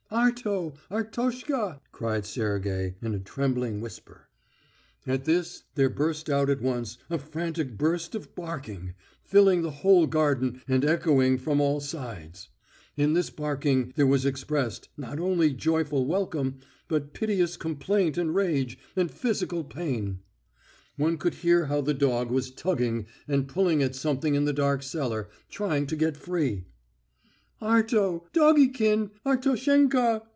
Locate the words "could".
21.17-21.35